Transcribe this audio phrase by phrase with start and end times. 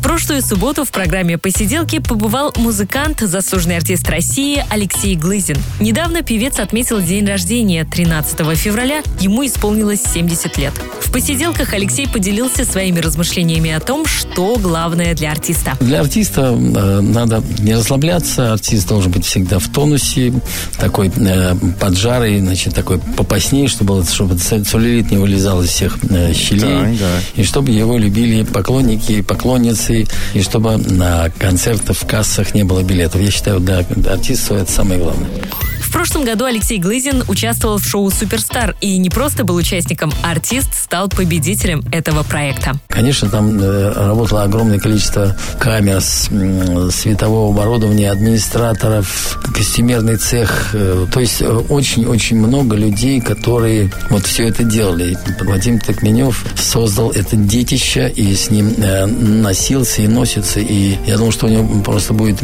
[0.00, 5.58] В прошлую субботу в программе «Посиделки» побывал музыкант, заслуженный артист России Алексей Глызин.
[5.78, 10.72] Недавно певец отметил день рождения 13 февраля, ему исполнилось 70 лет.
[11.10, 15.76] В «Посиделках» Алексей поделился своими размышлениями о том, что главное для артиста.
[15.80, 20.32] Для артиста э, надо не расслабляться, артист должен быть всегда в тонусе,
[20.78, 26.60] такой э, поджарый, значит, такой попаснее, чтобы, чтобы целлюлит не вылезал из всех э, щелей,
[26.60, 27.20] Так, да.
[27.34, 32.84] и чтобы его любили поклонники и поклонницы, и чтобы на концертах в кассах не было
[32.84, 33.20] билетов.
[33.20, 35.28] Я считаю, для артиста это самое главное.
[35.90, 40.72] В прошлом году Алексей Глызин участвовал в шоу «Суперстар» и не просто был участником, артист
[40.72, 42.74] стал победителем этого проекта.
[42.86, 50.70] Конечно, там э, работало огромное количество камер, светового оборудования, администраторов, костюмерный цех.
[50.74, 55.18] э, то есть э, очень-очень много людей, которые вот все это делали.
[55.40, 58.76] Вадим Токменев создал это детище и с ним
[59.42, 60.60] носился и носится.
[60.60, 62.38] И я думаю, что у него просто будет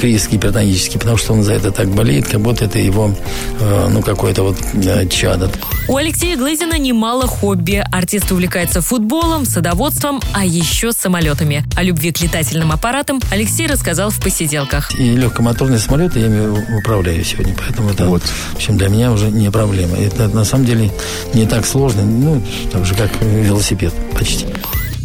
[0.00, 3.14] криз гипертонический, потому что он за это так болеет, как будто это его,
[3.60, 5.50] э, ну, какое-то вот э, чадо.
[5.88, 7.84] У Алексея Глызина немало хобби.
[7.90, 11.64] Артист увлекается футболом, садоводством, а еще самолетами.
[11.76, 14.98] О любви к летательным аппаратам Алексей рассказал в посиделках.
[14.98, 18.22] И легкомоторные самолеты я ими управляю сегодня, поэтому это, Вот.
[18.22, 19.96] в общем, для меня уже не проблема.
[19.96, 20.92] Это на самом деле
[21.34, 22.42] не так сложно, ну,
[22.72, 24.46] так же, как велосипед почти.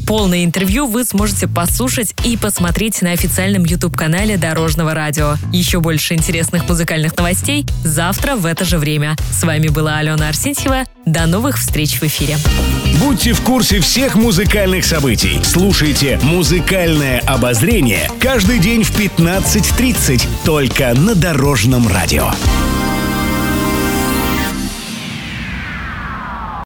[0.06, 5.36] Полное интервью вы сможете послушать и посмотреть на официальном YouTube-канале Дорожного радио.
[5.52, 9.16] Еще больше интересных музыкальных новостей завтра в это же время.
[9.32, 10.84] С вами была Алена Арсентьева.
[11.06, 12.38] До новых встреч в эфире.
[13.00, 15.40] Будьте в курсе всех музыкальных событий.
[15.44, 22.32] Слушайте «Музыкальное обозрение» каждый день в 15.30 только на Дорожном радио.